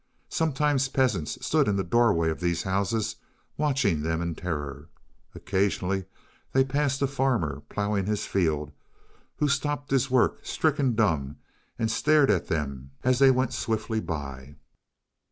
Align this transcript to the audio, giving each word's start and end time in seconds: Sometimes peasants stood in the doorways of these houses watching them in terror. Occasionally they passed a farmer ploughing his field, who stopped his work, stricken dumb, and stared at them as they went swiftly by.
Sometimes 0.29 0.87
peasants 0.89 1.37
stood 1.45 1.67
in 1.67 1.75
the 1.75 1.83
doorways 1.83 2.31
of 2.31 2.39
these 2.39 2.63
houses 2.63 3.17
watching 3.55 4.01
them 4.01 4.19
in 4.19 4.33
terror. 4.33 4.89
Occasionally 5.35 6.05
they 6.53 6.63
passed 6.65 7.03
a 7.03 7.07
farmer 7.07 7.61
ploughing 7.69 8.07
his 8.07 8.25
field, 8.25 8.71
who 9.35 9.47
stopped 9.47 9.91
his 9.91 10.09
work, 10.09 10.39
stricken 10.43 10.95
dumb, 10.95 11.37
and 11.77 11.91
stared 11.91 12.31
at 12.31 12.47
them 12.47 12.89
as 13.03 13.19
they 13.19 13.29
went 13.29 13.53
swiftly 13.53 13.99
by. 13.99 14.55